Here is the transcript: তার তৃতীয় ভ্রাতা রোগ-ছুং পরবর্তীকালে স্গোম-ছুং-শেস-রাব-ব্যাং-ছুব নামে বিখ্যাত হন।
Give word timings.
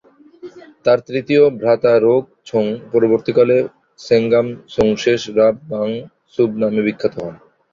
তার 0.85 0.99
তৃতীয় 1.07 1.43
ভ্রাতা 1.59 1.93
রোগ-ছুং 1.99 2.65
পরবর্তীকালে 2.91 3.57
স্গোম-ছুং-শেস-রাব-ব্যাং-ছুব 3.99 6.49
নামে 6.61 6.81
বিখ্যাত 6.87 7.13
হন। 7.19 7.33